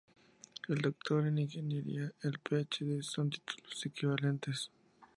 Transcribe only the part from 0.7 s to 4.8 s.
Doctor en Ingeniería y el PhD son títulos equivalentes.